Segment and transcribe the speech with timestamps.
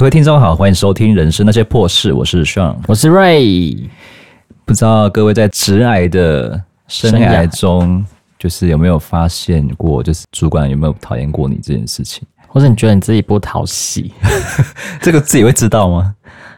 [0.00, 3.86] 各位听众好，欢迎收听《人生那些破事》，我是 Sean，我是 Ray。
[4.64, 6.58] 不知道各位在职涯的
[6.88, 8.02] 生涯中，
[8.38, 14.10] 就是有没有发现过，就是主管有没有讨厌过你这件事情，或者你觉得你自己不讨喜，
[15.02, 16.14] 这个自己会知道吗？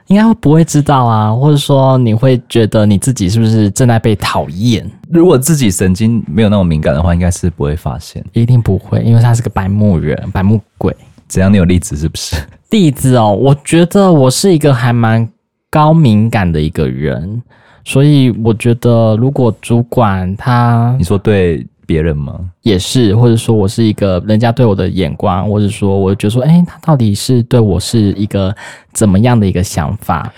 [0.06, 1.34] 应该会不会知道啊？
[1.34, 4.88] 或者说你会觉得你自己是不是正在被讨厌？
[5.10, 10.94] 如果自己神经没有那么敏感的话，应该是不会发现，一定不会，因为他是个白目人、白目鬼。
[11.28, 11.48] 只要？
[11.48, 12.36] 你有例子是不是？
[12.72, 15.28] 例子哦，我觉得我是一个还蛮
[15.70, 17.42] 高敏感的一个人，
[17.84, 22.40] 所以我觉得如果主管他，你说对别人吗？
[22.62, 28.54] 也是，或者说我是一个人家对我的眼光，或者说我觉得说，诶，他到底是对我是一个
[28.94, 30.32] 怎么样的一个想法？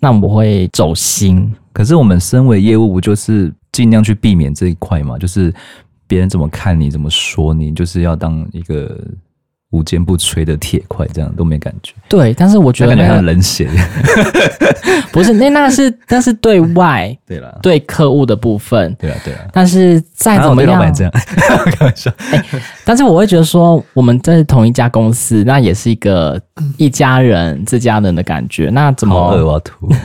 [0.00, 1.54] 那我会走心。
[1.74, 5.18] 可是我们身为业务，不就是尽量去避免这一块嘛？
[5.18, 5.52] 就是
[6.06, 8.98] 别人怎么看你，怎么说你，就是要当一个。
[9.74, 11.92] 无坚不摧的铁块，这样都没感觉。
[12.08, 13.68] 对，但是我觉得、那个、很冷血。
[15.10, 19.40] 不是，那那是那是对 外，对了，对客户的部分，对啊，对啊。
[19.52, 22.44] 但是再怎么样，啊、这样开玩笑、欸。
[22.84, 26.40] 但是我会觉得说，我们在同一家公司，那也是一个
[26.76, 28.70] 一家人、自家人的感觉。
[28.70, 29.16] 那怎么？
[29.16, 29.88] 我要吐。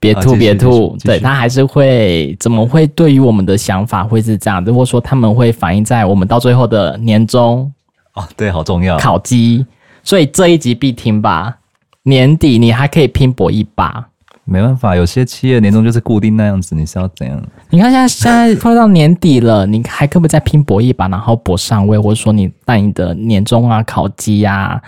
[0.00, 0.96] 别吐，别吐。
[1.02, 4.62] 对，他还是会怎么会对于我们的想法会是这样？
[4.64, 7.72] 如果说他们会反映在我们到最后的年终。
[8.18, 8.98] 哦，对，好重要。
[8.98, 9.64] 烤鸡，
[10.02, 11.58] 所以这一集必听吧。
[12.02, 14.08] 年底你还可以拼搏一把。
[14.44, 17.38] 没办法，有些企业年终就是固定那样子，你是要怎样？
[17.68, 24.80] 你看现在现在快到年底了，你还可不可以再拼搏一把，然后搏上位，或者说你带你的年终啊、考绩啊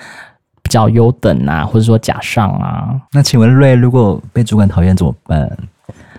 [0.62, 2.98] 比较优等啊，或者说假上啊？
[3.12, 5.58] 那请问瑞，如果被主管讨厌怎么办？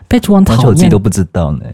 [0.07, 1.65] 被主管讨厌，我自己都不知道呢。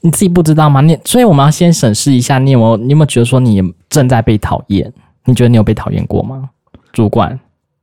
[0.00, 0.80] 你自己不知道吗？
[0.80, 4.90] 你所以我们要先审视一下，你有没有你有没有觉得说你正在被讨厌？
[5.26, 6.48] 你觉得你有被讨厌过吗？
[6.92, 7.38] 主管、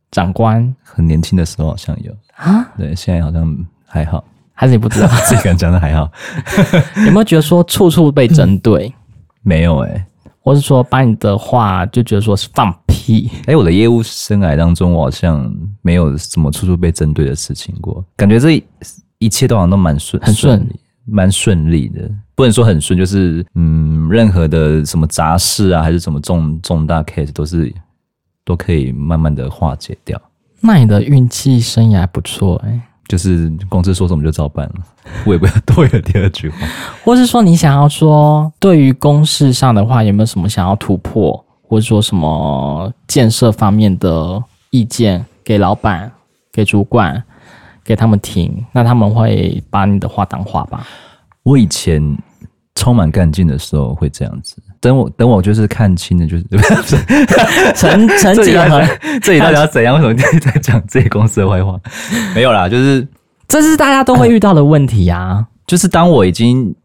[0.09, 4.23] 长官，很年轻的时候好像有啊，对，现在好像还好，
[4.53, 5.07] 还是你不知道？
[5.28, 6.12] 自己敢讲的还好，
[7.06, 8.91] 有没有觉得说处处被针对？
[9.44, 10.06] 没有哎、欸，
[10.41, 13.29] 或是说把你的话就觉得说是放屁？
[13.41, 18.62] 哎、欸，我的业务生涯当中，我好像没有什么处处被针对的事情过，感觉这
[19.19, 20.79] 一切都好像都蛮顺，很顺利。
[21.09, 27.74] 蛮顺利的，不能说很顺，就是嗯，任何的什么杂事啊，还是什么重重大 case，都是
[28.46, 30.22] 都可以慢慢的化解掉。
[30.62, 34.75] 那你的运气生涯还不错哎、欸，就是公司说什么就照办了，
[35.25, 36.58] 我也不要多有第二句话。
[37.03, 46.12] 或是说你想要说，对于公事上的话，有没有什么想要突破，或者说什么建设方面的意见给老板、
[46.54, 47.24] 给主管？
[47.84, 50.86] 给他们听，那他们会把你的话当话吧？
[51.47, 52.03] 我以前
[52.75, 56.44] 充满干劲的时候会这样子，等我等我就是看清的，就是
[57.74, 58.81] 成成结合，
[59.22, 59.96] 这里到底要怎样？
[59.96, 61.80] 为什么你在讲这些公司的坏话？
[62.36, 63.07] 没有啦，就是
[63.47, 65.47] 这是大家都会遇到的问题呀、啊。
[65.66, 66.75] 就是当我已经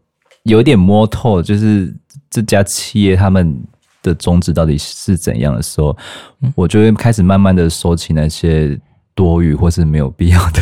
[0.43, 1.93] 有点摸透，就是
[2.29, 3.53] 这家企业他们
[4.01, 5.93] 的宗旨到底是怎样的时候，
[6.41, 8.79] 嗯、我就会开始慢慢的收起那些
[9.15, 10.61] 多余或是没有必要的。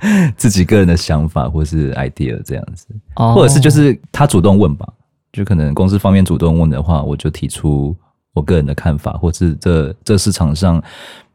[0.36, 3.34] 自己个人的想法或是 idea 这样子，oh.
[3.34, 4.86] 或者是就是他主动问吧，
[5.32, 7.96] 就可能公司方面主动问的话，我就提出
[8.32, 10.80] 我个人的看法，或是这这市场上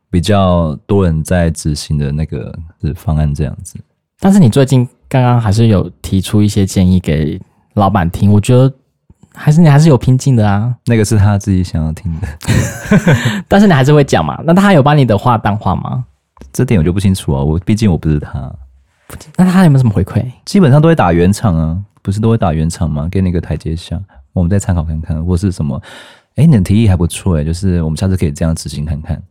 [0.09, 2.57] 比较多人在执行的那个
[2.95, 3.77] 方案这样子。
[4.21, 7.37] 但是你最近刚刚还是有提出一些建议给
[7.73, 8.73] 老板听，我觉得
[9.33, 10.73] 还是你还是有拼劲的啊。
[10.85, 12.27] 那个是他自己想要听的，
[13.49, 14.41] 但是你还是会讲嘛？
[14.45, 16.05] 那他有把你的话当话吗？
[16.51, 18.51] 这点我就不清楚啊，我毕竟我不是他。
[19.37, 20.25] 那他有没有什么回馈？
[20.45, 23.07] 基本上都会打圆场啊，不是都会打圆场吗？
[23.11, 23.99] 给你个台阶下，
[24.33, 25.79] 我们再参考看看，或是什么？
[26.35, 29.21] 哎，你的提议还不错哎，就是我们下次可以这样执行看看。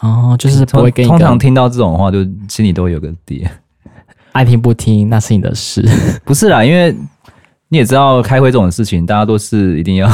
[0.00, 3.46] 哦，就是不会跟你通常听到这种话，就心里都会有个底。
[4.32, 5.82] 爱听不听那是你的事，
[6.24, 6.94] 不是啦，因为
[7.68, 10.10] 你也知道，开会这种事情，大家都是一定要。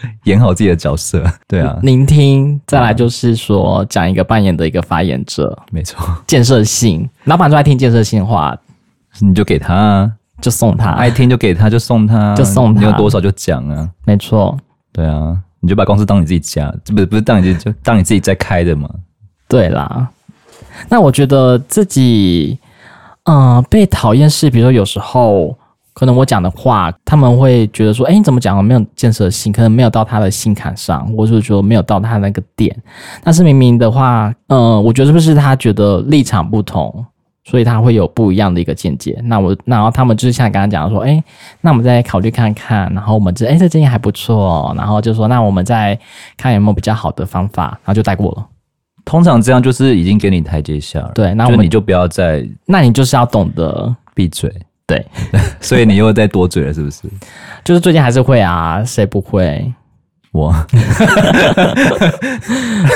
[0.24, 8.56] 演好自己的角色， 对啊，聆听，再来就是说讲一个扮演的一个发言者，没错，建设性，老板最爱听建设性的话，
[9.20, 10.10] 你就给他，
[10.40, 14.56] 就送他，爱听就给他，就送他，就送他，你有多少就讲啊，没错，
[14.92, 18.88] 对啊，你就把公司当你自己家，不是不是当你自己就当你自己在开的嘛，
[19.48, 20.08] 对啦，
[20.88, 22.58] 那我觉得自己，
[23.24, 25.56] 嗯、呃，被讨厌是，比如说有时候。
[25.98, 29.50] 可能我讲的话，他们会觉得说：“哎，你怎么讲的没有建设性？
[29.50, 32.76] 可能没有到他的心坎上，或者是说没有到他那个点。
[33.24, 37.02] 但是明明的话，呃，我觉得是不是他觉得立场不同，
[37.44, 39.18] 所以他会有不一样的一个见解？
[39.24, 41.24] 那我，然后他们就是像刚刚讲的说：哎，
[41.62, 42.92] 那我们再考虑看看。
[42.92, 44.74] 然后我们这，哎，这建议还不错。
[44.76, 45.98] 然后就说，那我们再
[46.36, 47.68] 看有没有比较好的方法。
[47.68, 48.46] 然后就带过了。
[49.06, 51.12] 通常这样就是已经给你台阶下了。
[51.14, 54.52] 对，那我们就不要再，那你就是要懂得闭嘴。
[54.86, 55.04] 对，
[55.60, 57.02] 所以你又在多嘴了，是不是？
[57.64, 59.72] 就是最近还是会啊，谁不会？
[60.30, 60.54] 我。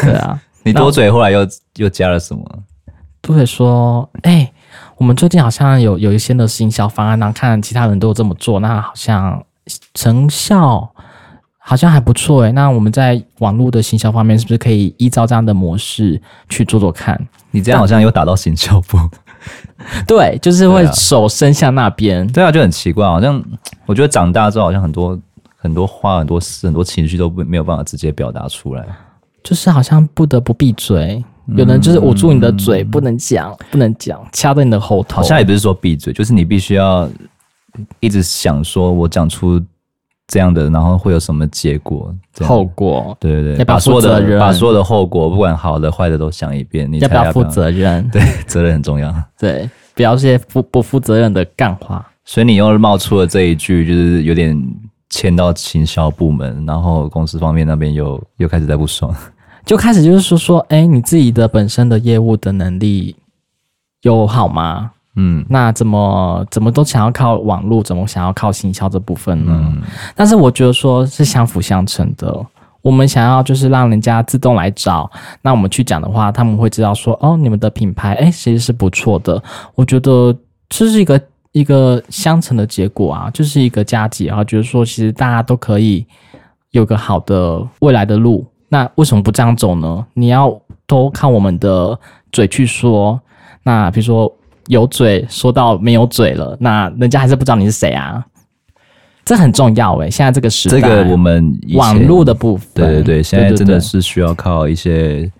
[0.03, 1.47] 对啊，你多嘴，后来又
[1.77, 2.45] 又加了什么？
[3.21, 4.53] 多嘴说，哎、欸，
[4.97, 9.45] 我们最近好像有有一些的行销方案，然后看其他人都有这么做，那好像
[9.95, 10.89] 成效
[11.59, 12.53] 好像还不错诶。
[12.53, 17.21] 那我们在网络的行销方面，是不是可以依照这样的模式去做做看？
[17.51, 18.97] 你这样好像又打到行销部。
[20.07, 22.27] 对，就是会手伸向那边。
[22.33, 23.43] 对啊，就很奇怪，好像
[23.87, 25.19] 我觉得长大之后，好像很多
[25.57, 28.85] 很多话、很多事、很多情绪都不没有办法直接表达出来，
[29.43, 31.25] 就是好像不得不闭嘴。
[31.57, 35.17] 有人就是捂住你的嘴，嗯、不能讲，不能讲，掐着你的喉头。
[35.17, 37.09] 好像也不是说闭嘴，就是你必须要
[37.99, 39.61] 一直想说，我讲出
[40.31, 43.17] 这样的，然后会有什么结果、后果？
[43.19, 46.91] 对对对，把所有的把所有的后果，不管好的坏的都想一遍。
[46.91, 48.09] 你要不要负责任？
[48.11, 49.13] 对，责任很重要。
[49.37, 52.09] 对，不要些不不负责任的干话。
[52.25, 54.57] 所以你又冒出了这一句，就是有点
[55.09, 59.13] 牵到行销部门，然后公司方面那边又又开始在不爽。
[59.67, 63.17] 就开始就是说说，哎、欸，你自己的本身的业务的能力
[64.03, 64.93] 有好吗？
[65.23, 69.53] 嗯，那怎么怎么都想要靠网络，怎么想要靠行销这部分呢？
[69.53, 69.83] 嗯、
[70.17, 72.47] 但是我觉得说是相辅相成的。
[72.81, 75.11] 我们想要就是让人家自动来找，
[75.43, 79.43] 那我们去讲的话，他们会知道说，哦，你们的品牌，哎、欸，其实是不错的。
[79.75, 80.35] 我觉得
[80.71, 81.21] 这是一个
[81.53, 86.07] 一个相乘的结果啊，就是一个佳绩啊，觉得说其实大家都可以
[86.71, 88.47] 有个好的未来的路。
[88.71, 90.07] 那为什么不这样走呢？
[90.15, 91.99] 你要都靠我们的
[92.33, 93.21] 嘴去说。
[93.63, 94.33] 那比如说
[94.71, 98.25] 有嘴说到没有嘴了，那人家还是不知道你是谁啊。
[99.25, 105.31] 这很重要诶，现在这个时代，这个我们网络的部分，对对对，现在真的是需要靠一些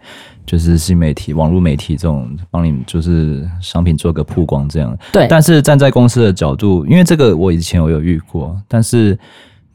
[0.45, 4.97] 就是新媒体、网络媒体这种帮你就是商品做个曝光这样。
[5.13, 9.17] 对，但是站在公司的角度，因为这个我以前我有遇过，但是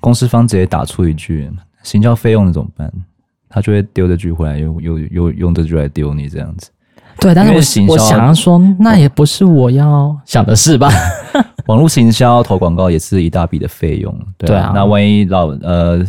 [0.01, 1.49] 公司方直接打出一句
[1.81, 2.91] 行销费用怎么办？
[3.49, 6.69] 他就会丢这句回来，又又又用这句来丢你这样子。
[7.19, 10.89] 对，但是我我想要说，那也不是我要想的事吧？
[11.67, 14.71] 网络行销投广告也是一大笔的费用，对啊。
[14.75, 16.05] 那万一老呃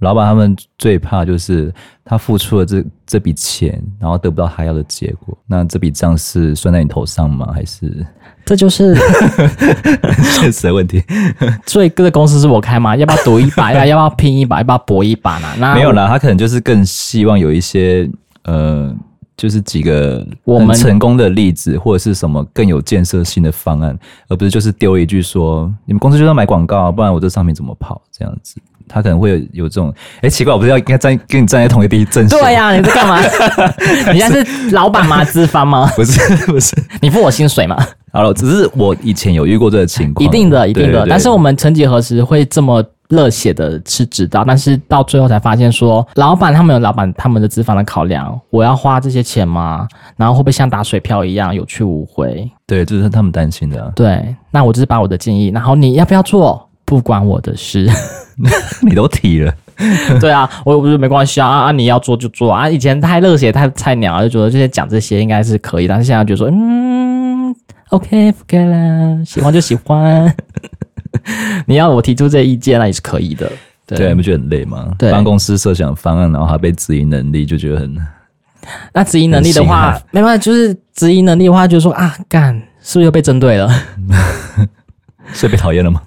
[0.00, 1.72] 老板他们最怕就是
[2.04, 7.50] 他付出了这这笔钱，然后得不到他要的结果，那这笔账是算在你头上吗？
[7.54, 8.04] 还是？
[8.44, 8.96] 这就是
[10.22, 11.04] 现实的问题。
[11.66, 12.96] 所以，各个公司是我开吗？
[12.96, 13.72] 要不要赌一把？
[13.74, 14.58] 要 要不要拼一把？
[14.58, 15.48] 要不要搏一把呢？
[15.58, 18.08] 那没有啦，他可能就是更希望有一些
[18.44, 18.90] 呃，
[19.38, 23.96] 就是几个我们成功的例子，或者是什么更有建设性的方案，
[24.28, 28.56] 而不是就是丢一句说你们公司就是要买广告，不然我这上面怎么跑这样子。
[28.90, 32.36] 他可能会有有这种，哎，奇怪，我不是要应该站跟你站在同一地阵线？
[32.40, 33.20] 对呀、啊，你在干嘛？
[34.12, 35.22] 你现在是老板吗？
[35.22, 35.86] 资方吗？
[35.94, 37.76] 不是，不是，你付我薪水吗？
[38.10, 40.88] 好了，只是我以前有遇过这个情况， 一定的，一定的。
[40.88, 49.88] 对对对，但是我们曾几何时会这么热血的去指导，但是到最后才发现说，老板他们有老板他们的资方的考量，我要花这些钱吗？
[50.16, 52.50] 然后会不会像打水漂一样有去无回？
[52.66, 53.92] 对，这、就是他们担心的、啊。
[53.96, 56.64] 对，那我就是把我的建议，然后你要不要做？
[56.84, 57.86] 不关我的事，
[58.80, 59.54] 你都提了，
[60.18, 62.66] 对啊，我我不是没关系啊啊，你要做就做啊。
[62.66, 67.54] 以前太热血太菜鸟，就觉得这些讲这些应该是可以，但是现在觉得说嗯
[67.90, 70.34] ，OK，不该了，喜欢就喜欢。
[71.66, 73.50] 你要我提出这意见，那也是可以的。
[73.86, 74.94] 对，不觉得很累吗？
[74.98, 77.96] 对，帮公司设想方案，然后还被质疑能力，就觉得很
[78.92, 83.70] 那质疑能力的话，没办法，就是质疑能力的话，就说啊，干，是不是又被针对了？
[85.32, 86.02] 是被讨厌了吗？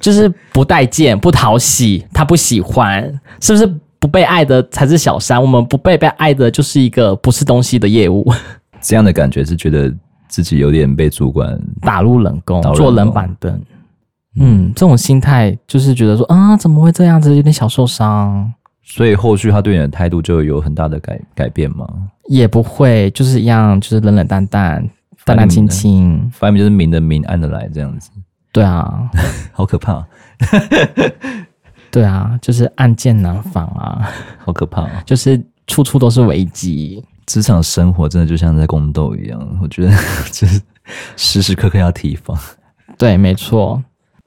[0.00, 3.02] 就是不待见、不讨喜，他不喜欢，
[3.40, 3.66] 是不是
[3.98, 5.40] 不被爱的才是小三？
[5.40, 8.30] 我们不被被爱的，就是一个不是东西的业务。
[8.82, 9.90] 这样的感觉是觉得
[10.28, 13.58] 自己有点被主管打入冷宫，坐冷板凳。
[14.36, 17.34] 嗯，这种心态就是觉得说啊，怎么会这样子？
[17.34, 18.52] 有点小受伤。
[18.82, 21.88] 所以后续他对你的态度就有很大的改改变吗？
[22.28, 24.86] 也不会，就是一样，就是冷冷淡淡、
[25.24, 28.10] 淡淡清清，反正就是明的明，暗的来这样子。
[28.52, 29.08] 对啊，
[29.52, 30.04] 好可怕！
[31.90, 34.86] 对啊，就是暗箭难防啊，好可怕！
[35.06, 39.92] 就是处处都是危机，职场生活真的就像在宫斗一样，我觉得
[40.30, 40.60] 就是
[41.16, 42.36] 时时刻刻要提防。
[42.98, 43.82] 对，没错。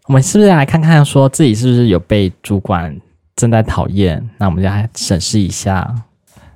[0.07, 2.97] 我们是不是来看看，说自己是不是有被主管
[3.35, 4.25] 正在讨厌？
[4.37, 5.93] 那我们就来审视一下，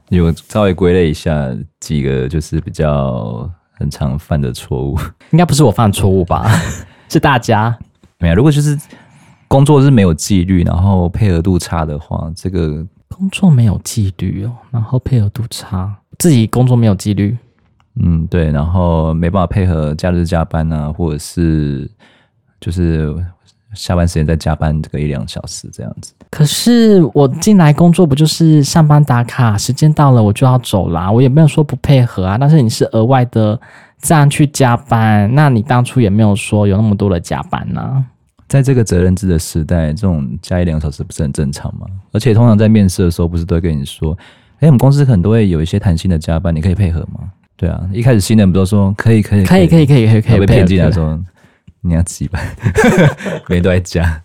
[0.07, 1.49] 有稍微归类一下
[1.81, 4.97] 几个，就是比较很常犯的错误。
[5.31, 6.49] 应该不是我犯错误吧？
[7.09, 7.77] 是大家
[8.19, 8.35] 没有。
[8.35, 8.79] 如果就是
[9.49, 17.37] 工作是没有纪律，然后配合度差的话，这个工作没有纪律哦，然后配合度差，自己工作没有纪律。
[18.01, 21.91] 嗯，对，然后没办法配合假日加班啊，或者是
[22.61, 23.13] 就是
[23.73, 26.13] 下班时间再加班这个一两小时这样子。
[26.29, 32.37] 可是我进来工作不就是上班打卡，时间到了我就要走啦，我也没有说不配合啊。
[32.37, 33.59] 但是你是额外的
[34.01, 38.03] 这样去加班，那你当初也没有说有那么多的加班呢、啊。
[38.47, 41.87] 在这个责任制的时代，这种加一两小时不是很正常吗？
[42.11, 44.17] 而且通常在面试的时候，不是都会跟你说，
[44.59, 47.31] 哎，我们公司可能都会有一一些弹性的加班，你可以配合吗？
[47.55, 51.17] 对啊，一开始新人不都说可以可以可以可以可以可以可以被骗进来说
[51.83, 52.39] 你要几百，
[53.49, 54.21] 每天都在加，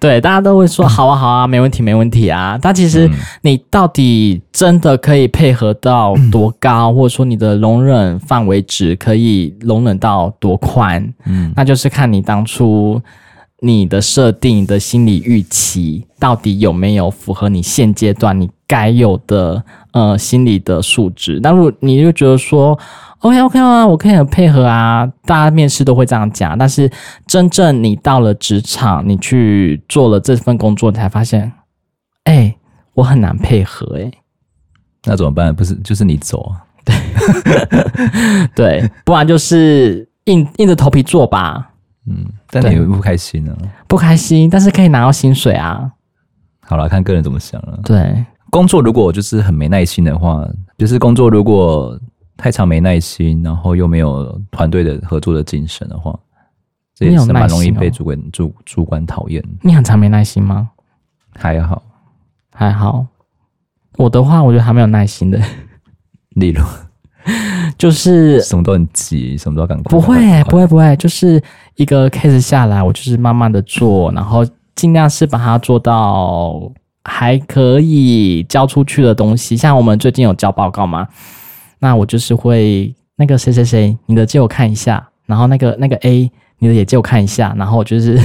[0.00, 2.58] 对，大家都会说好啊好啊，没问题没问题啊。
[2.60, 3.10] 但其实
[3.42, 11.06] 你到底真的可以配合到多高， 或者说你的容忍范围值可以容忍到多宽？
[11.26, 13.00] 嗯，那就是看你当初
[13.60, 19.62] 你的设定的心理预期到底有没有符合你现阶段你该有的。
[19.94, 21.38] 呃，心理的素质。
[21.40, 22.76] 那如果你就觉得说
[23.24, 26.56] ，OK OK 啊，我可以很配合啊，大家面试都会这样讲。
[26.58, 26.90] 但是
[27.26, 31.50] 真正你到了职场，你去做了这份工作，你才发现，
[32.24, 32.58] 哎、欸，
[32.92, 34.12] 我很难配合、欸，哎，
[35.04, 35.54] 那怎么办？
[35.54, 36.60] 不是，就是你走啊？
[36.84, 36.94] 对，
[38.54, 41.70] 对，不然就是硬硬着头皮做吧。
[42.06, 43.64] 嗯，但你会不开心呢、啊？
[43.88, 45.90] 不开心，但是可以拿到薪水啊。
[46.60, 47.80] 好了，看个人怎么想了。
[47.84, 48.22] 对。
[48.50, 50.46] 工作如果就是很没耐心的话，
[50.78, 51.98] 就是工作如果
[52.36, 56.18] 太长没耐心，然后又没有团队的合作的精神的话，
[56.94, 59.42] 这也是蛮容易被主管、哦、主主管讨厌。
[59.62, 60.70] 你很常没耐心吗？
[61.36, 61.82] 还好，
[62.52, 63.06] 还好。
[63.96, 65.40] 我的话，我觉得还没有耐心的。
[66.30, 66.62] 例如，
[67.78, 69.90] 就是什么都很急，什么都要赶快。
[69.90, 71.42] 不会，不会，不会，就是
[71.76, 76.72] 一个 case 下来，我就是慢慢的做，然后尽量是把它做到。
[77.06, 81.06] 还可以交出去的东西，像我们最近有交报告嘛？
[81.84, 88.18] 那我就是会那个谁谁谁，你的借我看一下，然后那个那个 A，你的也借我看一下，然后就是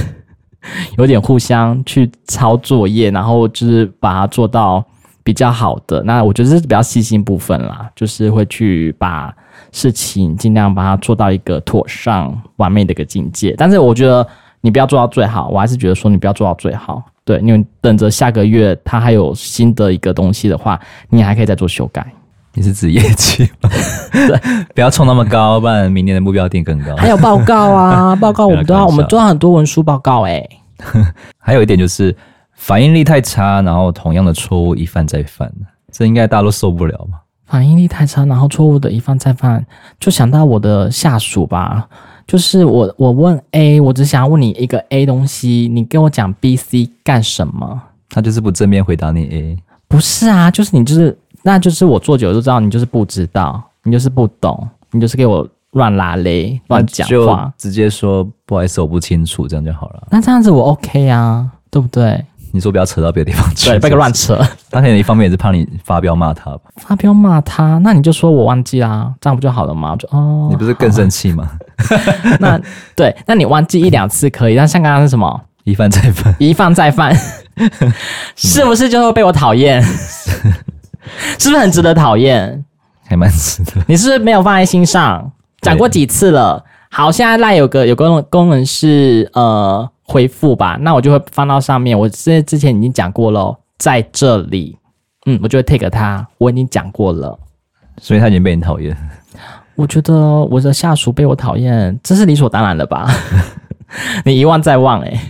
[0.96, 4.82] 有点互相去抄作业，然后就是把它做到
[5.22, 6.02] 比较好的。
[6.04, 9.30] 那我觉得是比较细心部分啦，就是会去把
[9.72, 13.54] 事情尽量把它做到一个妥善完美的一个境界。
[13.58, 14.26] 但是我觉得
[14.62, 17.04] 你不要做到最好，我还是觉得说你不要做到最好。
[17.26, 22.10] 对，因为等着下个月他还有新的一个东西的话，你还可以再做修改。
[22.54, 23.70] 你是指业绩吗？
[24.12, 24.40] 对，
[24.74, 26.96] 不要冲那么高，不然明年的目标定更高。
[26.96, 30.50] 还有报告啊， 报告我们都要，我们都要很多文书报告哎、欸。
[31.38, 32.14] 还有一点就是
[32.54, 35.52] 反应力太差，然后同样的错误一犯再犯，
[35.92, 37.20] 这应该大家都受不了吧？
[37.46, 39.64] 反应力太差，然后错误的一犯再犯，
[39.98, 41.86] 就想到我的下属吧。
[42.26, 47.82] 就是我，我问 A，我只想要问你一个 A 东西，你跟我讲 B、C 干什么？
[48.08, 49.58] 他就是不正面回答你 A。
[49.88, 60.06] 不是啊，就是你就是，那就是我做久了就知道你就是不知道，你就是不懂，你就是给我乱拉嘞，乱讲话，直接说不好意思，我不清楚，这样就好了。
[60.10, 62.24] 那这样子我 OK 啊，对不对？
[62.52, 64.36] 你说不要扯到别的地方去，对，别个乱扯。
[64.70, 66.62] 当然，一方面也是怕你发飙骂他吧。
[66.78, 69.94] 发飙骂他，那你就说我忘记啦，这样不就好了吗？
[69.94, 71.48] 就哦，你不是更生气吗？
[72.40, 72.60] 那
[72.96, 75.40] 对，那你忘记一两次可以，但像刚刚是什么？
[75.62, 77.14] 一犯再犯，一犯再犯，
[78.34, 79.80] 是不是就会被我讨厌？
[81.38, 82.64] 是不是很值得讨厌？
[83.06, 83.72] 还蛮值得。
[83.86, 85.30] 你是不是没有放在心上？
[85.60, 86.64] 讲过几次了？
[86.90, 89.88] 好，现在赖有个有个功能是呃。
[90.10, 91.96] 回复吧，那我就会放到上面。
[91.96, 94.76] 我之之前已经讲过了，在这里，
[95.24, 96.26] 嗯，我就会 take 他。
[96.36, 97.38] 我已经讲过了，
[97.98, 98.96] 所以他已经被你讨厌。
[99.76, 103.06] 我觉得我的下属被我讨厌，这是理所当然的吧？
[104.26, 105.20] 你一忘再忘，欸，诶，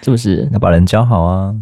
[0.00, 0.48] 是不是？
[0.50, 1.54] 要把人教好啊！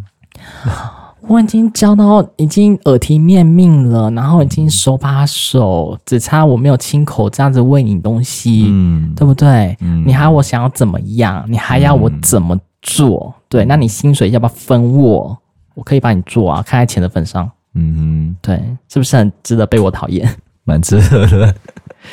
[1.28, 9.76] 我已经教到已经耳提面命了，然后已经手把手，只差我没有亲口这样子喂你东西，嗯，对不对？
[9.80, 11.44] 嗯，你还要我想要怎么样？
[11.48, 13.34] 你还要我怎么做？
[13.36, 15.36] 嗯，对，那你薪水要不要分我？
[15.74, 18.56] 我可以帮你做啊，看在钱的份上，嗯哼，对，
[18.88, 20.28] 是不是很值得被我讨厌？
[20.64, 21.54] 蛮值得的。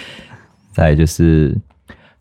[0.71, 1.57] 再就是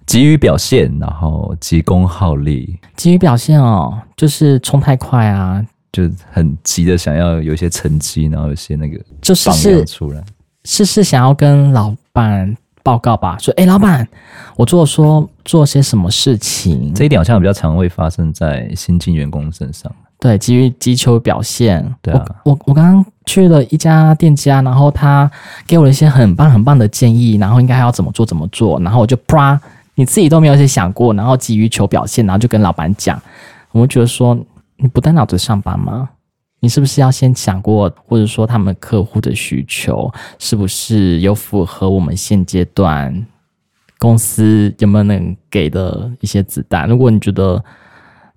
[0.06, 2.78] 急于表现，然后急功好利。
[2.96, 5.64] 急于表现哦，就是冲太快啊。
[5.96, 10.22] 就很急的想要有一些成绩，然后有些那个就是是出来，
[10.64, 13.38] 是是想要跟老板报告吧？
[13.38, 14.06] 说，哎、欸，老板，
[14.56, 16.92] 我做说做些什么事情？
[16.92, 19.90] 这一点好像比较常会发生在新进员工身上。
[20.18, 21.82] 对，急于急求表现。
[22.02, 25.30] 对啊，我我我刚刚去了一家店家，然后他
[25.66, 29.58] 给我了一些很棒很棒的建议，然后应该要怎么做怎么做，然后我就啪，
[29.94, 33.18] 你自己都没有去想过，然后急于求表现，然后就跟老板讲，
[33.72, 34.36] 我们觉得说。
[34.76, 36.10] 你不带脑子上班吗？
[36.60, 43.26] 你是不是要先想过，或者说他们客户的需求是不是有符合我们现阶段
[43.98, 46.88] 公司有没有能给的一些子弹？
[46.88, 47.62] 如果你觉得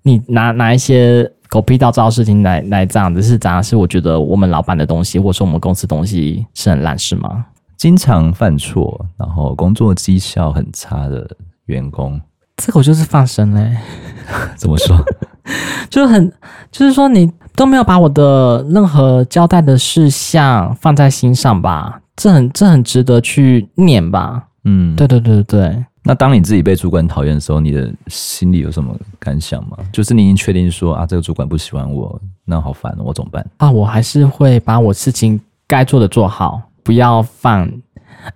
[0.02, 7.46] 你拿拿一些狗屁倒灶的事情来来这样子是这样，是我觉得我们老板的东西，或者说我们公司东西是很烂，是吗？
[7.76, 11.28] 经常犯错，然后工作绩效很差的
[11.64, 12.20] 员工，
[12.60, 13.76] 这个我就是放生嘞。
[14.56, 14.96] 怎么说？
[15.90, 16.32] 就是很，
[16.70, 22.00] 就是说你都没有把我的任何交代的事项放在心上吧？
[22.14, 24.44] 这很这很值得去念吧？
[24.64, 25.84] 嗯，对对对对对。
[26.02, 29.76] 那当你自己被主管讨厌的时候，你的心里有什么感想吗？
[29.92, 33.44] 就是你已经确定说啊，这个主管不喜欢我，那好烦，我怎么办？
[33.56, 37.70] 啊，我还是会把我事情该做的做好，不要犯，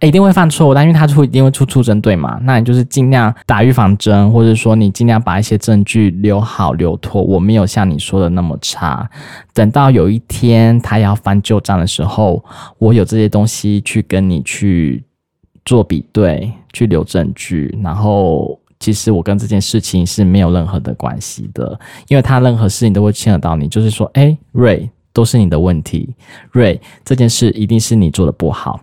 [0.01, 7.23] 欸、一定会犯错误，但因为他出一定会处处针对嘛，那你就是尽量打预防针，或者说你尽量把一些证据留好留妥。
[7.23, 9.09] 我没有像你说的那么差，
[9.53, 12.45] 等到有一天他要翻旧账的时候，
[12.79, 15.05] 我有这些东西去跟你去。
[15.67, 26.15] 做比对，去留证据，然后其实我跟这件事情是没有任何的关系的，因为他任何事情都会牵扯到你，就是说，哎，瑞，都是你的问题，
[26.53, 28.79] 瑞，这件事一定是你做的不好，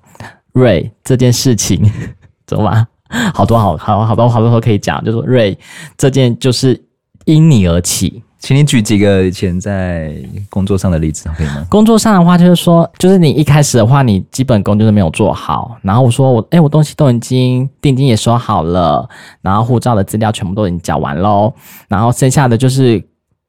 [0.53, 1.81] 瑞，这件事情，
[2.47, 2.87] 怎么办？
[3.33, 5.57] 好多好好好多好多都可以讲，就是说，瑞，
[5.97, 6.81] 这件就是
[7.25, 8.23] 因你而起。
[8.39, 10.15] 请你举几个以前在
[10.49, 11.63] 工作上的例子，可以吗？
[11.69, 15.77] 工作上的话，就是说，就是你一开始的话，你基本功就是没有做好。
[15.83, 19.07] 然后我说我，哎，我东西都已经定金也收好了，
[19.43, 21.53] 然后护照的资料全部都已经缴完喽。
[21.87, 22.99] 然后剩下的就是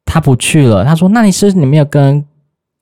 [0.05, 0.85] 他不去了。
[0.85, 2.23] 他说，那你是你没有跟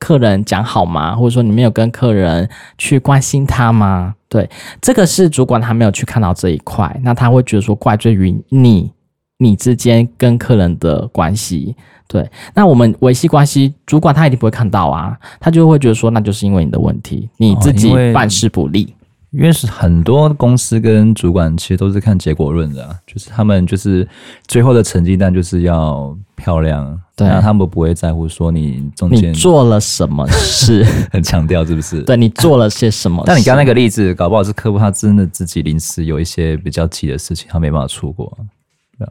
[0.01, 1.15] 客人讲好吗？
[1.15, 4.17] 或者说你没有跟客人去关心他吗？
[4.29, 4.49] 对，
[4.81, 8.91] 这个是主管他没有去看到这一块，那他会觉得说怪罪于你，
[9.39, 11.77] 你之间跟客人的关系。
[12.09, 18.93] 对，那我们维系关系，主管他一定不会看到啊，他就会觉得说，那就是因为你的问题，你自己办事不力。
[18.93, 19.00] 哦、
[19.33, 24.07] 因为是很多公司跟主管其实都是看结果论的、啊，就是他们就是
[24.49, 32.03] 最后的成绩单就是要漂亮，对，然后他们不会在乎说你中间做了什么事， 很强调是不是？
[32.03, 33.25] 对，你做了些什么事？
[33.27, 38.37] 但你刚刚那个例子，搞不好是客户他真的自己临时有一些比较急的事情，他没办法出国。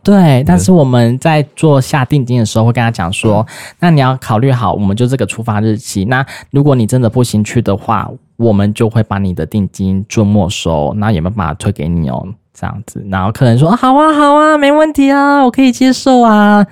[0.04, 3.44] 对，但是我们在做下定金的时候，会跟他讲说，
[3.80, 6.06] 那你要考虑好，我们就这个出发日期。
[6.06, 8.08] 那如果你真的不行去的话，
[8.40, 13.06] 我们就会把你的定金做没收，那也没办法退给你哦，这样子。
[13.10, 16.66] 然后客人说，好啊，好啊，没问题啊，我可以接受啊。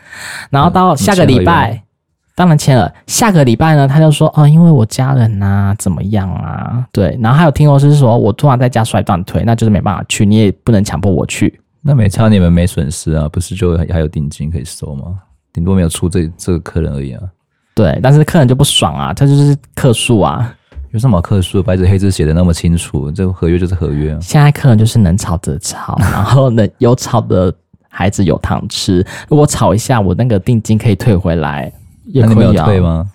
[0.49, 1.83] 然后到下个礼拜，
[2.35, 2.89] 当然签了。
[3.05, 6.87] 下个礼拜呢，他就说，哦，因为我家人啊，怎么样啊？
[6.93, 11.59] 对，然后还有听说是说我突然在家摔断腿，那就是没办法去，你也不能强迫我去。
[11.81, 15.19] 那没差，你们没损失啊，不是就还有定金可以收吗？
[15.51, 17.21] 顶多没有出这这个客人而已啊。
[17.75, 20.53] 对，但是客人就不爽啊，他就是客诉啊。
[20.97, 21.61] 有什么客诉？
[21.61, 24.17] 白纸黑字写的那么清楚，这个合约就是合约啊。
[24.19, 27.53] 现在客人就是能吵则吵，然后呢，有吵的
[27.87, 29.05] 孩子有糖吃。
[29.29, 31.71] 如果吵一下，我那个定金可以退回来，
[32.05, 32.33] 也可以啊。
[32.33, 33.05] 那你没有退吗？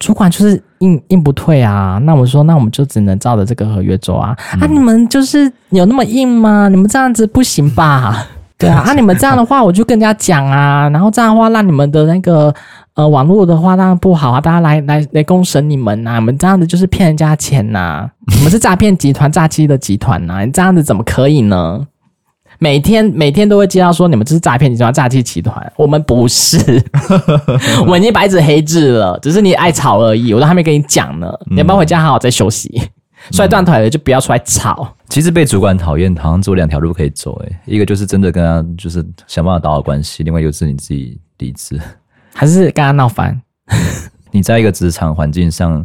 [0.00, 4.36] 主管就是硬硬不退啊，那我说，那我们就只能照着这个合约走啊。
[4.54, 6.68] 嗯、啊，你们就是有那么硬吗？
[6.68, 8.26] 你们这样子不行吧？
[8.58, 12.52] 对啊，啊，你们这样的话，我就跟人家讲啊，然后这样的话，让你们的那个
[12.96, 21.86] 呃网络的话，当然不好啊，大家来来来公审你们呐、啊，你们这样子就是骗人家钱呐、啊， 你们是诈骗集团、诈欺的集团呐、啊，你这样子怎么可以呢？
[22.58, 26.56] 每天每天都会接到说你们这是诈骗集团、诈欺集团，我们不是
[27.86, 31.30] 我已经白纸黑字了，只是你爱吵而已，我都还没跟你讲呢。
[31.50, 32.80] 你要不要回家好好再休息？
[33.30, 34.88] 摔断腿了就不要出来吵。
[35.08, 41.78] 其实被主管讨厌，好像只有两条路可以走，诶，一个就是真的跟他就是想办法打好关系，另外一个是你自己离职，
[42.36, 43.40] 还是跟他闹翻？
[44.30, 45.84] 你在一个职场环境上。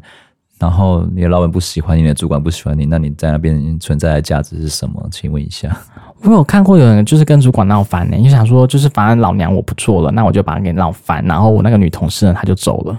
[0.60, 5.10] 然后你的老板不喜欢你，你的主管不喜欢你，那你在那边存在的价值是什么？
[5.12, 5.76] 请问一下。
[6.22, 12.96] 我有看过有人就是跟主管闹翻呢，你就想说就是反正老娘我不做了，那我就把他给闹翻，然后我那个女同事呢，她就走了。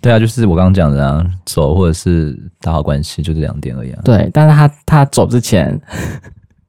[0.00, 4.00] 对啊，就是我刚刚讲的啊，走或者是打好关系，就这两点而已啊。
[4.02, 5.80] 对，但是他他走之前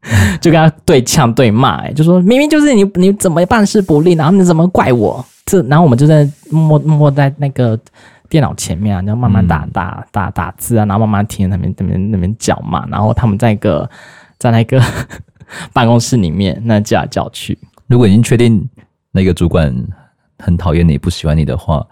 [0.42, 5.26] 就跟他对呛对骂，哎，就说明明就是你你怎么办事不力，然后你怎么怪我？
[5.46, 7.80] 这然后我们就在默默在那个。
[8.30, 13.90] 电脑前面啊，然后慢慢打打打打字啊，然后慢慢听那边那边那边叫嘛，然后他们在一个
[14.38, 14.84] 在那个
[15.72, 17.58] 办公室里面那叫来叫去。
[17.88, 18.68] 如果已经确定
[19.14, 19.74] 那个主管
[20.40, 21.88] 很讨厌你不喜欢你的话，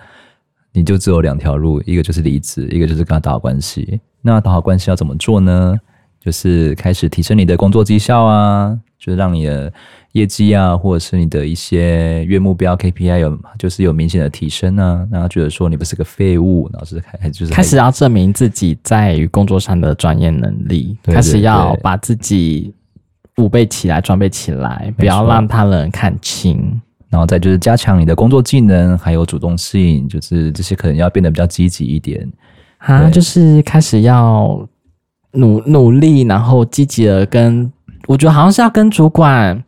[0.74, 4.02] 你就只有两条路，一个就是离职，一个就是跟他打好关系。
[4.22, 5.80] 那打好关系要怎么做呢？
[6.26, 9.72] 就是开始提升你的工作绩效啊，就是让你的
[10.14, 22.74] 业绩啊，或者是你的一些月目标 KPI 有就是有明显的提升啊，然后觉得说你不是个废物，然后是开就是开始要证明自己在于工作上的专业能力，对对对，开始要把自己
[23.38, 26.82] 武备起来、装备起来，不要让他人看清。
[27.08, 32.28] 然后再就是加强你的工作技能，还有主动性，就是这些可能要变得比较积极一点
[32.80, 34.68] 啊，就是开始要
[35.36, 37.72] 努努力，然后积极的跟，
[38.08, 39.64] 我觉得好像是要跟主管。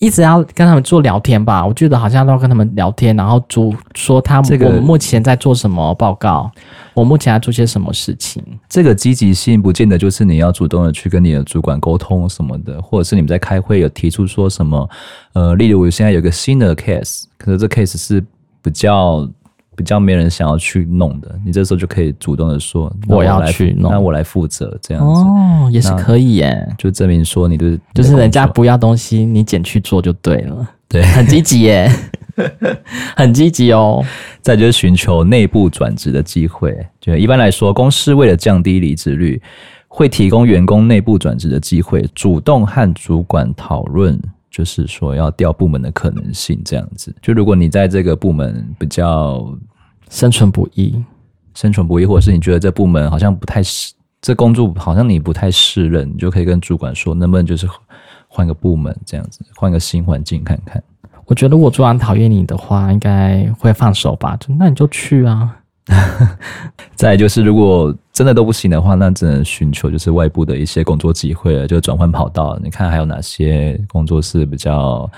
[0.00, 6.48] 一直要跟他们做聊天吧，我觉得好像都要跟他们聊天，然后主说他们我们目前在做什么报告，
[6.94, 8.40] 我目前在做些什么事情。
[8.68, 14.88] 这个积极性不见得就是你要主动的去跟你的主管沟通什么的，或者是你们在开会有提出说什么，
[15.32, 18.24] 呃，例如我现在有个新的 case，可是这 case 是
[18.62, 19.28] 比较。
[19.78, 25.20] 比较没人想要去弄的，你这时候就可以主动的说我，我要去弄，那我来负责这样子。
[25.22, 31.88] 哦，也是可以耶，就证明说你的就是人家不要东西，你捡去做就对了，对，很积极耶，
[33.14, 34.04] 很积极哦。
[34.42, 39.40] 再就是寻求内部转职的机会，就一般来说，公司为了降低离职率，
[39.86, 44.20] 会提供员工内部转职的机会，主动和主管讨论。
[44.50, 47.14] 就是说要调部门的可能性，这样子。
[47.20, 49.56] 就如果你在这个部门比较
[50.10, 51.02] 生存不易，
[51.54, 57.68] 生存不易，或者是你觉得这部门好像不太适，这工作好像你不太适任，你就可以跟主管说，能不能就是
[58.26, 60.82] 换个部门这样子，换个新环境看看。
[61.26, 64.36] 我觉得如果主管讨厌你的话，应该会放手吧？
[64.36, 65.54] 就那你就去啊。
[66.94, 72.58] 再就是，如果真的都不行的话，那只能寻求就是外部的一些工作机会了，就转换跑道。
[72.62, 75.08] 你看还有哪些工作是比较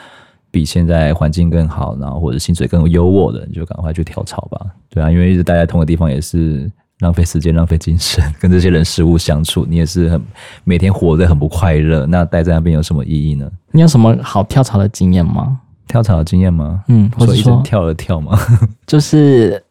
[0.51, 4.67] 比现在环境更好，然后或者薪水更优渥的，你就赶快去跳槽吧。
[4.91, 10.21] 对啊，因为一直待在同个地方也是浪费时间、浪费精神，跟这些人事物相处，你也是很
[10.65, 12.05] 每天活得很不快乐。
[12.05, 13.51] 那待在那边有什么意义呢？
[13.73, 15.59] 你有什么好跳槽的经验吗？
[15.89, 16.85] 跳槽的经验吗？
[16.89, 18.39] 嗯，或者说一直跳了跳吗？
[18.87, 19.65] 就是。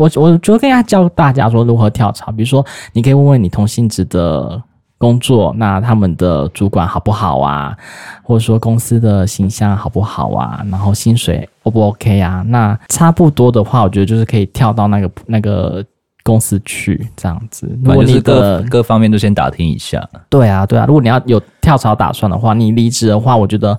[0.00, 4.60] 我我就跟他教大家说如何跳槽，比如说你可以问问你同性质的
[4.96, 7.76] 工作，那他们的主管好不好啊？
[8.22, 10.64] 或者说公司的形象好不好啊？
[10.70, 12.42] 然后薪水 O 不 OK 啊？
[12.48, 15.84] 那差不多的话，我觉得就是可以跳到那个那个
[16.24, 17.70] 公司去这样子。
[17.84, 20.02] 如果你的各各方面都先打听一下。
[20.30, 20.86] 对啊，对啊。
[20.86, 23.78] 如果你要有跳槽打算的话，你离职的话，我觉得。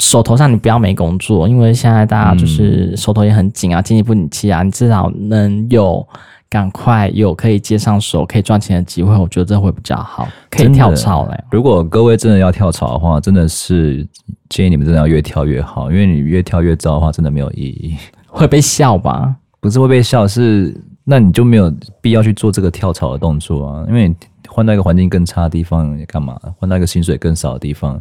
[0.00, 6.06] 手头上你不要没工作，因为现在大家就是手头也很紧啊，经济不景气啊，你至少能有
[6.48, 11.44] 赶快有可以接上手、可以赚钱的机会，我觉得这会比较好，可以跳槽嘞。
[11.50, 14.06] 如果各位真的要跳槽的话，真的是
[14.48, 19.34] 建议你们真的要越跳越好，因为你越跳越糟的话，真的没有意义，会被笑吧？
[19.60, 24.14] 不是会被笑，是那你就没有必要去做这个跳槽的动作啊，因为你
[24.48, 26.36] 换到一个环境更差的地方，你干嘛？
[26.58, 28.00] 换到一个薪水更少的地方。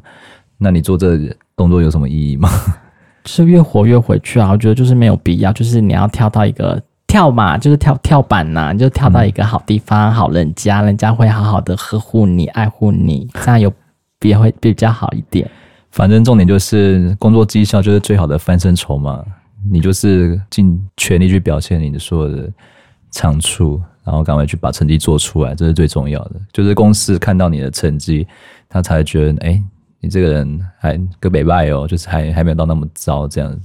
[0.58, 1.18] 那你做这
[1.56, 2.50] 动作有什么意义吗？
[3.26, 4.52] 是越活越回去啊！
[4.52, 13.72] 我觉得就是没有必要，就是你要跳到一个跳嘛，就是跳跳板呐、啊，你就跳到一个好地方、嗯、好人家，人家会好好的呵护你、爱护你，这样有
[14.20, 15.50] 比会比较好一点。
[15.92, 19.24] 反正重点就是工作绩效就是最好的翻身筹码，
[19.72, 22.52] 你就是尽全力去表现你的所有的
[23.10, 26.32] 长处，然后赶快去把成绩做出来，这是最重要的。
[26.52, 28.28] 就是公司看到你的成绩，
[28.68, 29.52] 他才觉得哎。
[29.52, 29.63] 欸
[30.04, 33.62] 你这个人还个北拜哦，就是还还没有到那么糟这样子。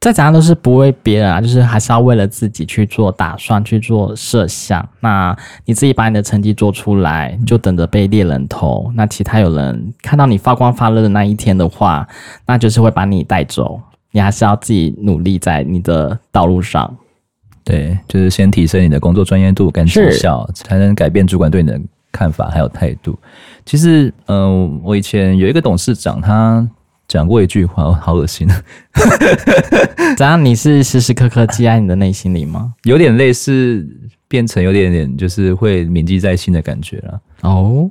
[0.00, 4.88] 再怎样都是不为别人啊，就是还是要为了自己去做打算，去做设想。
[5.00, 8.90] 那你自己把你的成绩做出来，就等着被猎人头。
[8.94, 12.06] 那其他有人看到你发光发热的那一天的话，
[12.46, 13.80] 那就是会把你带走。
[14.12, 16.96] 你还是要自己努力在你的道路上。
[17.64, 23.16] 对，就是先提升你的工作专业度跟绩效，才能改变主管对你的看法还有态度。
[23.64, 26.68] 其实，嗯、呃，我以前有一个董事长，他
[27.06, 28.62] 讲过一句话，好恶心啊！
[30.16, 30.42] 怎样？
[30.42, 32.74] 你是时时刻刻记在你的内心里吗？
[32.84, 33.86] 有点类似，
[34.28, 37.20] 变成有点点，就是会铭记在心的感觉了。
[37.42, 37.90] 哦，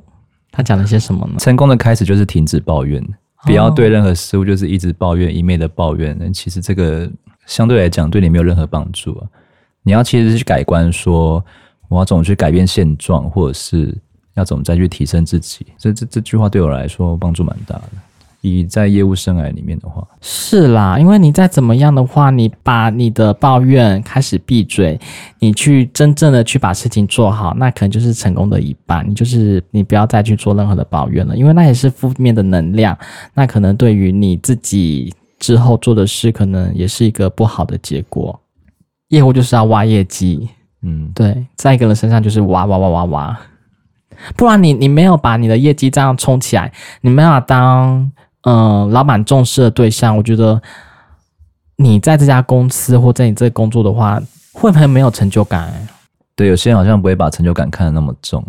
[0.51, 1.35] 他讲了些什么呢？
[1.39, 3.03] 成功的开始就是停止抱怨，
[3.45, 6.17] 不要对任何事物就是一直抱怨，一昧的抱怨。
[6.19, 7.09] 那其实这个
[7.45, 9.27] 相对来讲对你没有任何帮助啊！
[9.83, 11.43] 你要其实是去改观，说
[11.87, 13.95] 我要怎么去改变现状，或者是。
[14.35, 15.65] 要怎么再去提升自己？
[15.77, 17.83] 这这这句话对我来说帮助蛮大的。
[18.43, 24.99] 以在业务生涯里面的话，是啦，因为你再怎么样的话，你把你的抱怨开始闭嘴，
[25.37, 29.07] 你去真正的去把事情做好，那可能就是成功的一半。
[29.07, 32.97] 你就是你不要再去做任何的抱怨了，因为那也是负面的能量。
[33.35, 38.39] 那可能对于你自己之后做的事，可能也是一个不好的结果。
[39.09, 40.49] 业务就是要挖业绩，
[40.81, 43.39] 嗯，对，在一个人身上就是挖挖挖挖挖。
[44.35, 48.11] 不然你你没有把你的业绩这样冲起来，你没有当
[48.43, 50.61] 嗯、呃、老板重视的对象，我觉得
[51.75, 54.21] 你在这家公司或在你这工作的话，
[54.53, 55.71] 会不会没有成就感？
[56.35, 58.43] 对，有些人好像不会把成就感看得那么重。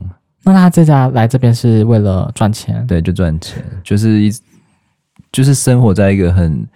[0.44, 2.84] 那他这家来这边是为了赚钱？
[2.86, 4.32] 对，就赚钱，就是一
[5.30, 6.66] 就是生活在一个很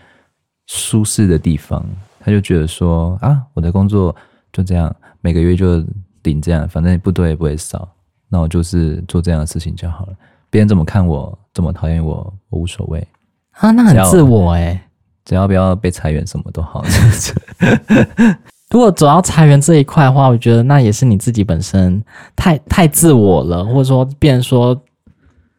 [0.67, 1.85] 舒适的地方，
[2.21, 4.15] 他就觉得说啊，我的工作
[4.53, 5.85] 就这样，每个月就
[6.23, 7.89] 领这样，反正不多也不会少。
[8.29, 10.13] 那我就是做这样的事情就好了。
[10.51, 13.07] 别人怎么看我，怎么讨厌我，我无所谓
[13.53, 13.71] 啊。
[13.71, 14.81] 那很自我哎、欸，
[15.25, 16.85] 只要不要被裁员，什么都好。
[18.71, 22.03] 如果走到裁员这一块的话，我觉得那也是你自己本身
[22.35, 24.77] 太太自我了，或者说，变成说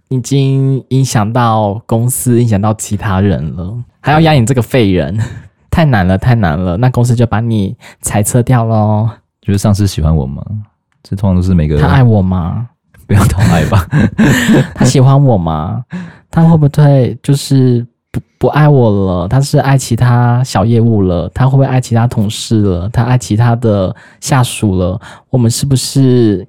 [0.10, 5.18] 已经影响到公司，影响到其他人了，还要压你这个废人，
[5.70, 6.76] 太难了，太难了。
[6.78, 9.10] 那公司就把你裁撤掉喽。
[9.42, 10.44] 就是上司喜欢我吗？
[11.08, 11.84] 这通常都是每个人。
[11.84, 12.68] 他爱我吗？
[13.08, 13.88] 不要讨爱吧。
[14.76, 15.82] 他喜欢我吗？
[16.30, 18.92] 他会不会就是不不爱我
[19.22, 19.28] 了？
[19.30, 21.30] 他是爱其他小业务了？
[21.34, 22.90] 他会不会爱其他同事了？
[22.90, 25.00] 他爱其他的下属了？
[25.30, 26.46] 我们是不是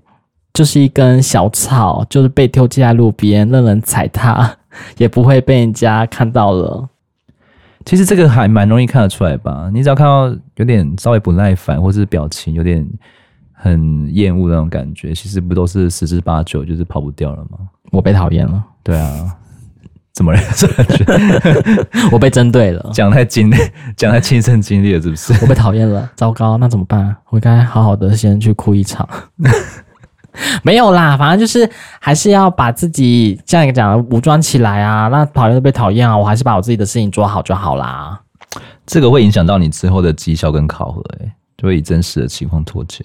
[0.53, 4.57] 就是一根小草，就是被丢弃在路边，任人踩踏，
[4.99, 6.89] 也不会被人家看到了？
[7.85, 9.71] 其实这个还蛮容易看得出来吧？
[9.73, 12.85] 你只要看到有点稍微不耐烦，或是表情有点。
[13.61, 17.59] 很厌恶那种感觉，其实不都是十之八九就是跑不掉了吗？
[17.91, 18.65] 我被讨厌了。
[18.85, 19.37] 对啊，
[20.15, 20.41] 怎么了？
[22.13, 22.91] 我被针对了。
[22.93, 23.57] 讲太经历，
[23.97, 25.33] 讲太亲身经历了，是不是？
[25.43, 27.15] 我被讨厌了，糟糕，那怎么办？
[27.31, 29.09] 我该好好的先去哭一场。
[30.63, 31.69] 没有啦，反正就是
[32.01, 35.09] 还是要把自己这样一个讲的武装起来啊。
[35.09, 38.21] 那讨厌就被讨厌啊，我还是把我自己的事情做好就好啦。
[38.87, 43.05] 这个会影响到你之后的绩效跟考核、欸，诶就会以真实的情况脱节。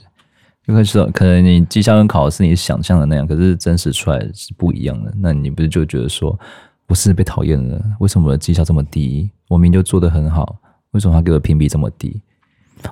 [0.65, 5.13] 因为是可能你绩效跟考的是你想象的那样，可是真实出来是不一样的。
[5.17, 6.39] 那你不是就觉得说，
[6.87, 7.81] 我是被讨厌了？
[7.99, 9.29] 为什么我的绩效这么低？
[9.49, 10.55] 我明明就做的很好，
[10.91, 12.21] 为什么他给我评比这么低？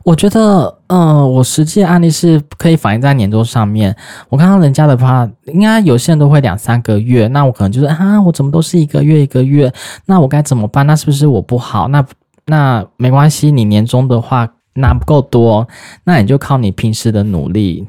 [0.04, 3.96] 我觉得，嗯、我实际案例是可以反映在年终上面。
[4.28, 9.74] 我看到人家的话，应该有些人都会两三个月，那我可能就是啊，我怎么都是一个月一个月？
[10.06, 10.86] 那我该怎么办？
[10.86, 11.88] 那是不是我不好？
[11.88, 12.06] 那
[12.48, 14.50] 那没关系，你年终的话。
[14.74, 15.68] 拿不够多，
[16.06, 17.86] 那你就靠你平时的努力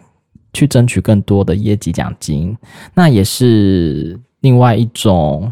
[0.53, 2.57] 去争取更多的业绩奖金，
[2.95, 5.51] 那也是另外一种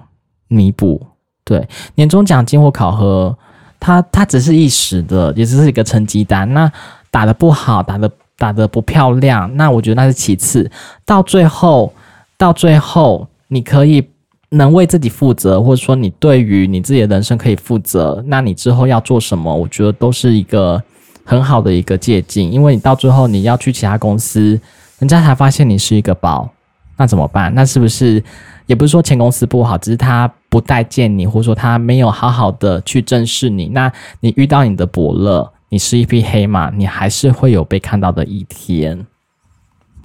[0.48, 1.00] 弥补。
[1.44, 3.36] 对，年终奖金或考核，
[3.78, 6.52] 它它只是一时的，也只是一个成绩单。
[6.52, 6.70] 那
[7.10, 10.70] 打得不好，打得打得不漂亮，那我觉得那是其次。
[11.04, 11.92] 到最后，
[12.36, 14.04] 到最后，你可以
[14.50, 20.82] 能为自己负责，或者说你对于你自己的人生可以负责，那你之后要做什么，我觉得都是一个。
[21.30, 24.60] 很好的一个借镜，因为你到最后你要去其他公司，
[24.98, 26.50] 人家才发现你是一个宝，
[26.96, 27.54] 那怎么办？
[27.54, 28.20] 那是不是
[28.66, 33.68] 也不是说前公司不好，只是他不待见你，或者说他没有好好的去正视你？
[33.68, 39.06] 那你遇到你的伯乐，你是一匹黑马，你还是会有被看到的一天。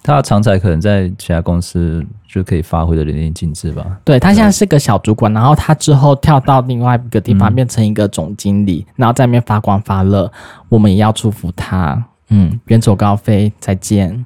[0.05, 3.83] 他的长才可能在其他公司就可以发挥的淋漓尽致吧。
[4.03, 10.31] 对，他现在是个小主管，然后他之后跳到另外一个地方，变成一个总经理，嗯、然后在那边发光发热。
[10.69, 14.23] 我们也要祝福他，嗯，远走高飞，再见。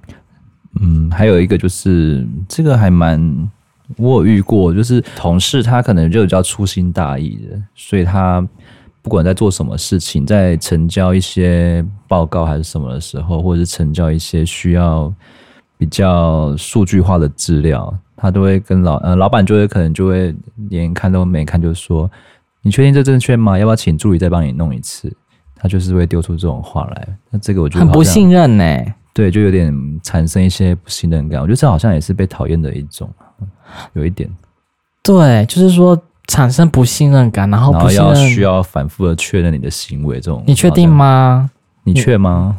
[0.82, 3.50] 嗯，还有一个就是这个还蛮
[3.96, 8.46] 我有遇过，就是同事他可能就比较粗心大意的，所以他
[9.02, 15.14] 不管在做什么事情，在成交一些报告还是什么的时候，或者是成交一些需要。
[15.80, 20.36] 比较数据化的资料，他都会跟老呃老板就会可能就会
[20.70, 22.12] 连看都没看，就说
[22.62, 23.58] 你确定这正确吗？
[23.58, 25.10] 要不要请助理再帮你弄一次？
[25.56, 27.08] 他就是会丢出这种话来。
[27.30, 28.94] 那这个我觉得很不信任呢、欸。
[29.14, 31.42] 对，就有点产生一些不信任感。
[31.42, 33.10] 我觉得这好像也是被讨厌的一种，
[33.94, 34.30] 有一点。
[35.02, 41.50] 对，就是说产生不信任感，然后不后要需要反复的确认你的行为，这种你确定吗？
[41.84, 42.58] 你确吗？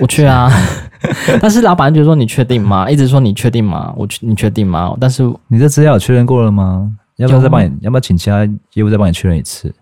[0.00, 0.50] 我去啊。
[1.40, 4.92] 但是老板就说：“你确定吗？”一直说：“你确定吗？”我确，你确定吗？
[5.00, 6.90] 但是你这资料有确认过了吗？
[7.16, 7.72] 要不要再帮你？
[7.80, 9.72] 要不要请其他业务再帮你确认一次？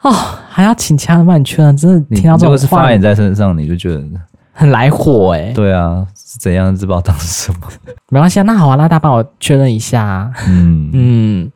[0.00, 0.10] 哦，
[0.48, 1.76] 还要请其他人帮你确认？
[1.76, 4.02] 真的听到这种话，是发言在身上，你就觉得
[4.52, 5.52] 很来火哎、欸。
[5.52, 6.72] 对啊，是怎样？
[6.72, 7.68] 不知道当时什么？
[8.08, 10.32] 没关系啊，那好啊，那大家帮我确认一下。
[10.46, 11.52] 嗯嗯，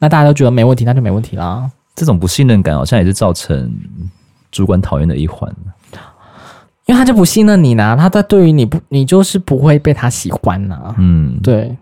[0.00, 1.70] 那大家都觉得没问题，那就没问题啦。
[1.94, 3.72] 这种不信任感好像也是造成
[4.50, 5.48] 主管讨厌的一环。
[6.92, 10.94] 因为他就不信任你呢，他在对于你不，你就是不会被他喜欢呢。
[10.98, 11.74] 嗯，对。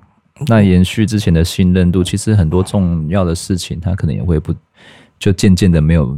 [0.46, 4.54] 那延续之前的信任度，其实很多重要的事情，他可能也会不，
[5.18, 6.16] 就渐渐的没有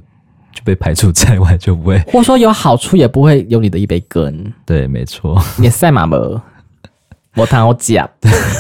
[0.53, 4.53] 就被排除在外，就不会，或者说有好处也不会有你的一杯羹。
[4.67, 5.43] 对，没错。
[5.59, 6.19] 你赛马吗？
[7.35, 8.07] 我谈我讲，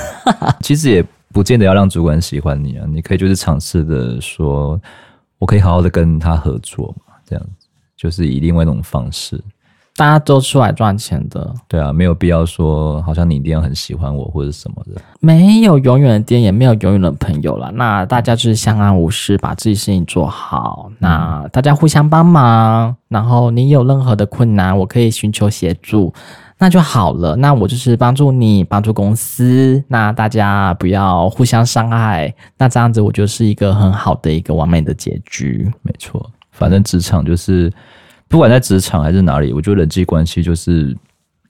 [0.63, 4.81] 其实也不见得要让主管喜欢你啊，你可以就是尝试的说，
[5.39, 7.67] 我可以好好的跟他合作嘛，这样子
[7.99, 9.39] 就是以另外一种方式。
[9.95, 15.01] 大家都出来赚钱的，对啊，没有必要说好像你一定要很喜欢我或者什么的。
[15.21, 17.71] 没有永远的爹，也没有永远的朋友了。
[17.73, 20.91] 那大家就是相安无事，把自己事情做好。
[20.99, 26.11] 那大家互相帮忙，然后你有任何的困难，我可以寻求协助，
[26.57, 27.37] 那就好了。
[27.37, 29.85] 那我就是帮助你，帮助公司。
[29.89, 32.35] 那大家不要互相伤害。
[32.57, 35.71] 那这样子，我觉得是一个很好的一个完美的结局。
[35.83, 37.71] 没错，反正职场就是。
[38.33, 40.97] 不管在职场还是哪里，我觉得人际关系就是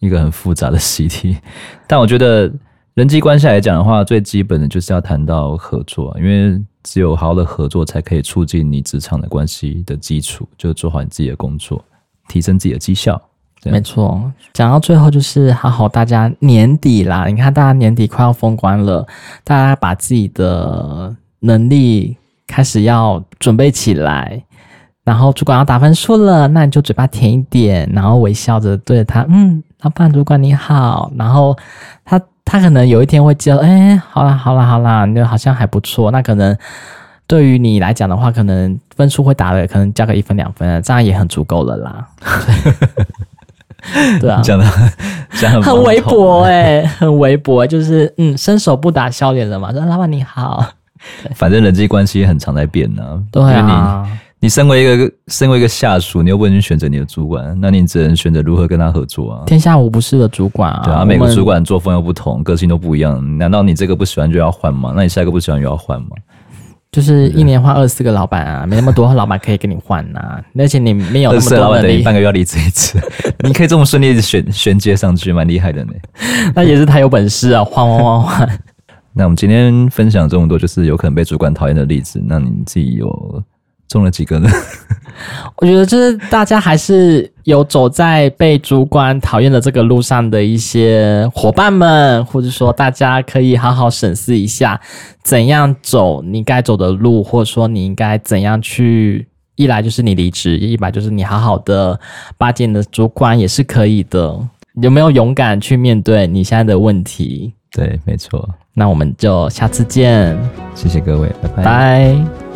[0.00, 1.36] 一个很复杂的习题。
[1.86, 2.52] 但我觉得
[2.94, 11.82] 人际关系来讲的话，最基本的就是要谈到合作，因为只有好好的合作，才可以促进你职场的关系的基础，就做好你自己的工作，
[12.26, 13.20] 提升自己的绩效。
[13.64, 14.20] 没错，
[14.52, 19.06] 讲到最后就是好好，大家年底啦，你看大家年底快要封关了，
[19.44, 24.42] 大家把自己的能力开始要准备起来。
[25.04, 31.10] 然后主管要打分数了，那你就嘴巴甜一点，然后微笑着对着他，嗯，老板主管你好。
[31.16, 31.56] 然后
[32.04, 36.12] 他他可能有一天会记得，哎，好啦好啦好啦，你好像还不错。
[36.12, 36.56] 那可能
[37.26, 42.06] 对于你来讲的话，可能分数会打的，可能加个一分两分，这样也很足够了啦。
[44.20, 44.64] 对啊，讲的
[45.32, 49.72] 讲的很微薄哎，很微薄，就是嗯，伸手不打笑脸人嘛。
[49.72, 50.64] 说老板你好，
[51.34, 53.18] 反正人际关系很常在变呢、啊。
[53.32, 54.08] 对啊。
[54.42, 59.44] 你身为一个身为一个下属，你又不能选择你的主管，那你只能选择如何跟他合作啊？
[59.46, 60.82] 天下无不是的主管啊！
[60.84, 64.92] 对啊，每个主管作风又不同，个性都不一样，难道你这个不喜欢就要换吗？
[64.96, 66.08] 那你下一个不喜欢又要换吗？
[66.90, 72.98] 就是一年换二十四个老板啊，没那么多老板可以跟你换呐、啊，而且你没有那么多老板，等于半个月要离职一次，
[73.46, 75.92] 你可以这么顺利的选衔接上去，蛮厉害的呢。
[76.52, 78.58] 那也是他有本事啊，换换换换。
[79.12, 83.40] 那我们今天分享这么多，就是有可能被主管讨厌的例子，那你自己有？
[83.88, 84.48] 中了几个呢？
[85.58, 94.80] 我觉得就是大家还是有走在被主管讨厌的这个路上的一些伙伴们，或者说大家可以好好审视一下，
[95.22, 99.28] 怎样走你该走的路，或者说你应该怎样去。
[99.54, 102.00] 一来就是你离职，一来就是你好好的
[102.38, 104.36] 巴结你的主管也是可以的。
[104.80, 107.52] 有没有勇敢去面对你现在的问题？
[107.70, 108.48] 对，没错。
[108.72, 110.36] 那我们就下次见，
[110.74, 111.62] 谢谢各位，拜拜。
[111.62, 112.51] 拜。